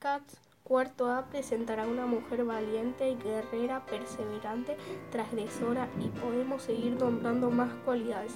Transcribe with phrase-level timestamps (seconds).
[0.00, 4.78] Cats Cuarto A presentará una mujer valiente, guerrera, perseverante,
[5.10, 8.32] transgresora y podemos seguir nombrando más cualidades,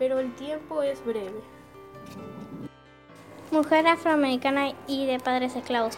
[0.00, 1.40] pero el tiempo es breve.
[3.52, 5.96] Mujer afroamericana y de padres esclavos.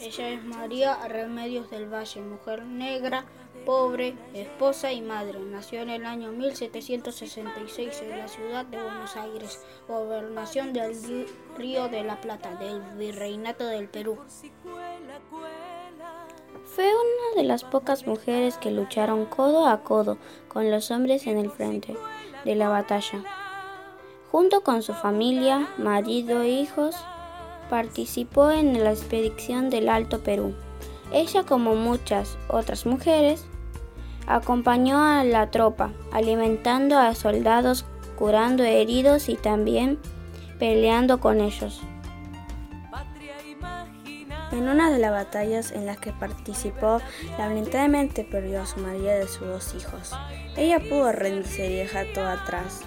[0.00, 3.24] Ella es María Remedios del Valle, mujer negra,
[3.66, 5.40] pobre, esposa y madre.
[5.40, 11.26] Nació en el año 1766 en la ciudad de Buenos Aires, gobernación del
[11.56, 14.18] Río de la Plata, del Virreinato del Perú.
[16.64, 21.38] Fue una de las pocas mujeres que lucharon codo a codo con los hombres en
[21.38, 21.96] el frente
[22.44, 23.24] de la batalla.
[24.30, 26.94] Junto con su familia, marido e hijos,
[27.68, 30.54] participó en la expedición del Alto Perú.
[31.12, 33.46] Ella, como muchas otras mujeres,
[34.26, 37.86] acompañó a la tropa, alimentando a soldados,
[38.18, 39.98] curando heridos y también
[40.58, 41.80] peleando con ellos.
[44.50, 47.00] En una de las batallas en las que participó,
[47.38, 50.12] lamentablemente perdió a su marido a sus dos hijos.
[50.56, 52.80] Ella pudo rendirse y dejar todo atrás,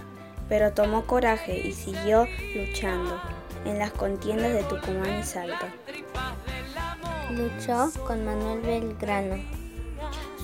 [0.50, 3.22] pero tomó coraje y siguió luchando
[3.66, 5.74] en las contiendas de Tucumán y Salta.
[7.32, 9.44] Luchó con Manuel Belgrano.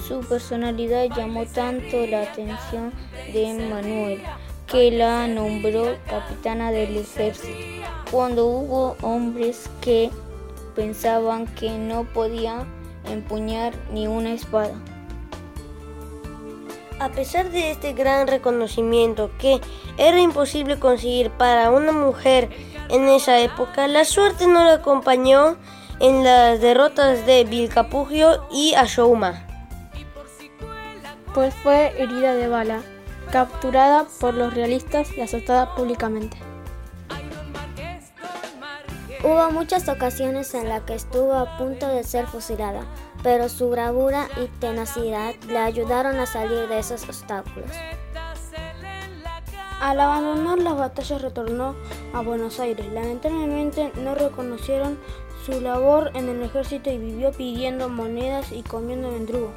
[0.08, 2.94] Su personalidad llamó tanto la atención
[3.34, 4.22] de Manuel
[4.68, 7.58] que la nombró capitana del ejército.
[8.12, 10.10] Cuando hubo hombres que
[10.76, 12.66] pensaban que no podía
[13.10, 14.76] empuñar ni una espada.
[17.00, 19.62] A pesar de este gran reconocimiento que
[19.98, 22.50] era imposible conseguir para una mujer
[22.90, 25.58] en esa época, la suerte no la acompañó
[26.00, 29.46] en las derrotas de Vilcapugio y Ashouma.
[31.34, 32.82] Pues fue herida de bala,
[33.32, 36.38] capturada por los realistas y azotada públicamente.
[39.24, 42.86] Hubo muchas ocasiones en las que estuvo a punto de ser fusilada,
[43.24, 47.72] pero su bravura y tenacidad le ayudaron a salir de esos obstáculos.
[49.80, 51.76] Al abandonar las batallas retornó
[52.14, 52.88] a Buenos Aires.
[52.92, 54.98] Lamentablemente no reconocieron
[55.46, 59.52] su labor en el ejército y vivió pidiendo monedas y comiendo mendrugo.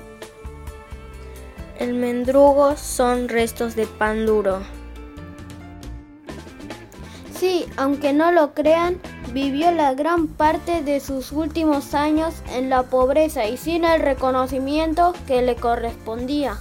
[1.79, 4.61] El mendrugo son restos de pan duro.
[7.35, 9.01] Sí, aunque no lo crean,
[9.33, 15.15] vivió la gran parte de sus últimos años en la pobreza y sin el reconocimiento
[15.27, 16.59] que le correspondía.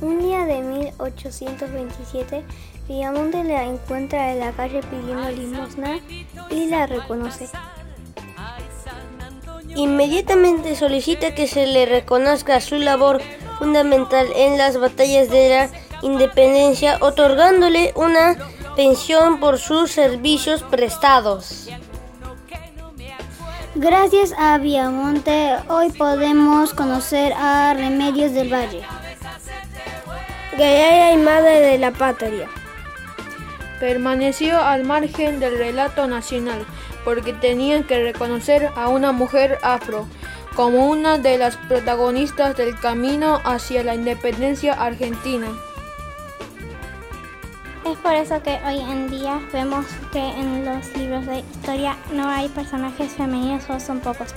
[0.00, 2.44] Un día de 1827,
[2.88, 6.00] Villamonte la encuentra en la calle pidiendo limosna
[6.50, 7.48] y la reconoce.
[9.76, 13.22] Inmediatamente solicita que se le reconozca su labor
[13.58, 15.70] fundamental en las batallas de la
[16.02, 18.36] independencia, otorgándole una
[18.76, 21.68] pensión por sus servicios prestados.
[23.76, 28.82] Gracias a Villamonte, hoy podemos conocer a Remedios del Valle
[30.56, 32.48] guerrera y madre de la patria.
[33.80, 36.64] Permaneció al margen del relato nacional
[37.04, 40.06] porque tenían que reconocer a una mujer afro
[40.54, 45.48] como una de las protagonistas del camino hacia la independencia argentina.
[47.84, 52.28] Es por eso que hoy en día vemos que en los libros de historia no
[52.28, 54.34] hay personajes femeninos o son pocos.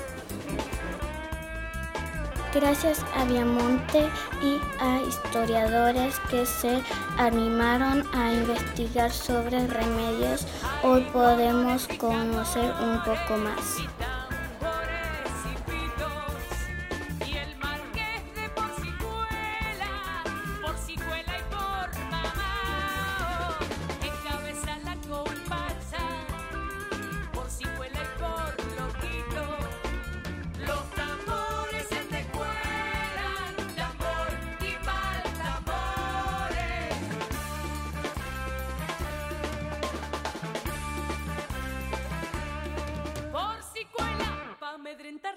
[2.54, 4.10] Gracias a Viamonte
[4.42, 6.82] y a historiadores que se
[7.18, 10.48] animaron a investigar sobre remedios,
[10.82, 14.07] hoy podemos conocer un poco más.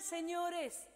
[0.00, 0.88] Señores.